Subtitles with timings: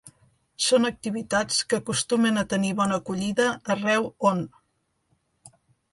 [0.67, 4.45] Són activitats que acostumen a tenir bona acollida arreu on.